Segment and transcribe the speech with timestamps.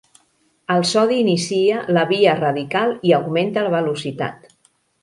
[0.75, 4.53] El sodi inicia la via radical i augmenta la velocitat.